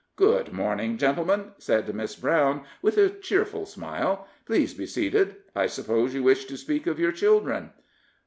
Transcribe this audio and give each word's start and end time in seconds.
"Good 0.15 0.51
morning, 0.51 0.97
gentlemen," 0.97 1.51
said 1.59 1.93
Miss 1.93 2.15
Brown, 2.15 2.63
with 2.81 2.97
a 2.97 3.07
cheerful 3.11 3.67
smile, 3.67 4.27
"please 4.47 4.73
be 4.73 4.87
seated. 4.87 5.35
I 5.55 5.67
suppose 5.67 6.15
you 6.15 6.23
wish 6.23 6.45
to 6.45 6.57
speak 6.57 6.87
of 6.87 6.97
your 6.97 7.11
children?" 7.11 7.69